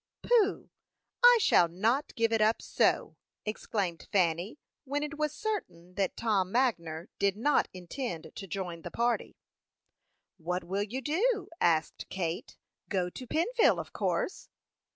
"Pooh! 0.23 0.71
I 1.23 1.37
shall 1.39 1.67
not 1.67 2.15
give 2.15 2.33
it 2.33 2.41
up 2.41 2.59
so!" 2.59 3.17
exclaimed 3.45 4.07
Fanny, 4.11 4.57
when 4.83 5.03
it 5.03 5.15
was 5.19 5.31
certain 5.31 5.93
that 5.93 6.17
Tom 6.17 6.51
Magner 6.51 7.09
did 7.19 7.37
not 7.37 7.67
intend 7.71 8.31
to 8.33 8.47
join 8.47 8.81
the 8.81 8.89
party. 8.89 9.37
"What 10.37 10.63
will 10.63 10.81
you 10.81 11.01
do?" 11.03 11.49
asked 11.59 12.07
Kate. 12.09 12.57
"Go 12.89 13.11
to 13.11 13.27
Pennville, 13.27 13.79
of 13.79 13.93
course." 13.93 14.49